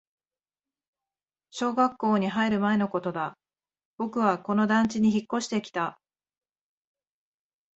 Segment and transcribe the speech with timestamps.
[1.51, 3.37] 小学校に入る前のことだ、
[3.99, 5.99] 僕はこの団地に引っ越してきた